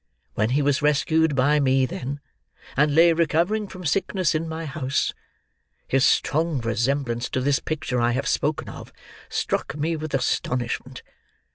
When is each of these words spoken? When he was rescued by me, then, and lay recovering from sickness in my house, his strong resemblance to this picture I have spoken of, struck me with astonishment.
When 0.33 0.49
he 0.49 0.63
was 0.63 0.81
rescued 0.81 1.35
by 1.35 1.59
me, 1.59 1.85
then, 1.85 2.21
and 2.75 2.95
lay 2.95 3.13
recovering 3.13 3.67
from 3.67 3.85
sickness 3.85 4.33
in 4.33 4.49
my 4.49 4.65
house, 4.65 5.13
his 5.87 6.03
strong 6.03 6.59
resemblance 6.59 7.29
to 7.29 7.39
this 7.39 7.59
picture 7.59 8.01
I 8.01 8.13
have 8.13 8.27
spoken 8.27 8.67
of, 8.67 8.91
struck 9.29 9.75
me 9.77 9.95
with 9.95 10.15
astonishment. 10.15 11.03